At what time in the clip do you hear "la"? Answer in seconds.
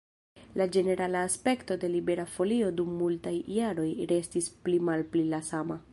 0.59-0.65, 5.35-5.45